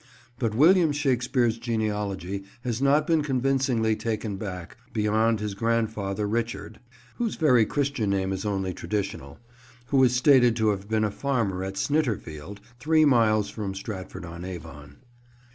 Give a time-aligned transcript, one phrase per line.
[0.39, 6.79] But William Shakespeare's genealogy has not been convincingly taken back beyond his grandfather Richard
[7.17, 9.37] (whose very Christian name is only traditional),
[9.89, 14.43] who is stated to have been a farmer at Snitterfield, three miles from Stratford on
[14.43, 14.95] Avon.